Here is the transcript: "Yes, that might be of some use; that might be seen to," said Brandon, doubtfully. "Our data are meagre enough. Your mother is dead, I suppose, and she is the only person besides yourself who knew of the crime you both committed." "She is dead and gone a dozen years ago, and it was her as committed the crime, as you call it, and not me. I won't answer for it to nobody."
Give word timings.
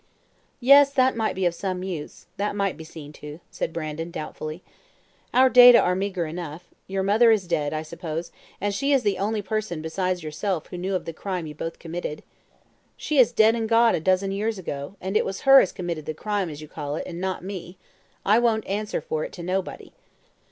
"Yes, 0.59 0.91
that 0.93 1.15
might 1.15 1.35
be 1.35 1.45
of 1.45 1.53
some 1.53 1.83
use; 1.83 2.25
that 2.37 2.55
might 2.55 2.75
be 2.75 2.83
seen 2.83 3.13
to," 3.13 3.39
said 3.51 3.71
Brandon, 3.71 4.09
doubtfully. 4.09 4.63
"Our 5.31 5.47
data 5.47 5.77
are 5.79 5.93
meagre 5.93 6.25
enough. 6.25 6.63
Your 6.87 7.03
mother 7.03 7.29
is 7.29 7.45
dead, 7.45 7.71
I 7.71 7.83
suppose, 7.83 8.31
and 8.59 8.73
she 8.73 8.93
is 8.93 9.03
the 9.03 9.19
only 9.19 9.43
person 9.43 9.79
besides 9.79 10.23
yourself 10.23 10.65
who 10.69 10.77
knew 10.79 10.95
of 10.95 11.05
the 11.05 11.13
crime 11.13 11.45
you 11.45 11.53
both 11.53 11.77
committed." 11.77 12.23
"She 12.97 13.19
is 13.19 13.31
dead 13.31 13.53
and 13.53 13.69
gone 13.69 13.93
a 13.93 13.99
dozen 13.99 14.31
years 14.31 14.57
ago, 14.57 14.95
and 14.99 15.15
it 15.15 15.23
was 15.23 15.41
her 15.41 15.59
as 15.61 15.71
committed 15.71 16.07
the 16.07 16.15
crime, 16.15 16.49
as 16.49 16.63
you 16.63 16.67
call 16.67 16.95
it, 16.95 17.03
and 17.05 17.21
not 17.21 17.43
me. 17.43 17.77
I 18.25 18.39
won't 18.39 18.65
answer 18.65 19.01
for 19.01 19.23
it 19.23 19.31
to 19.33 19.43
nobody." 19.43 19.93